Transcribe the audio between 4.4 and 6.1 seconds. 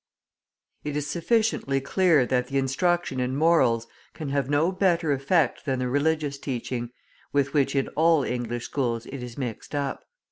no better effect than the